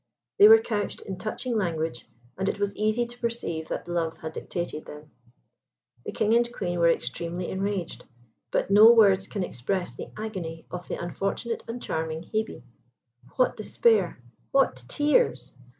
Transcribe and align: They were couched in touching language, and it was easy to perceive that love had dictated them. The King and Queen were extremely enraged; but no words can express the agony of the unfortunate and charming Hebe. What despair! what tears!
They 0.39 0.47
were 0.47 0.57
couched 0.57 1.01
in 1.01 1.19
touching 1.19 1.55
language, 1.55 2.07
and 2.35 2.49
it 2.49 2.57
was 2.59 2.75
easy 2.75 3.05
to 3.05 3.19
perceive 3.19 3.67
that 3.67 3.87
love 3.87 4.17
had 4.17 4.33
dictated 4.33 4.85
them. 4.85 5.11
The 6.03 6.11
King 6.11 6.33
and 6.33 6.51
Queen 6.51 6.79
were 6.79 6.89
extremely 6.89 7.51
enraged; 7.51 8.05
but 8.49 8.71
no 8.71 8.93
words 8.93 9.27
can 9.27 9.43
express 9.43 9.93
the 9.93 10.09
agony 10.17 10.65
of 10.71 10.87
the 10.87 10.95
unfortunate 10.95 11.63
and 11.67 11.79
charming 11.83 12.23
Hebe. 12.23 12.63
What 13.35 13.55
despair! 13.55 14.17
what 14.49 14.83
tears! 14.87 15.51